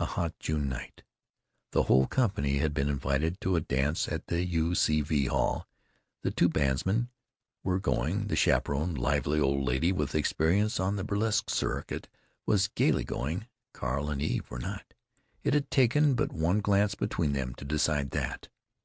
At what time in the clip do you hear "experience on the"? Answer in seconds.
10.16-11.04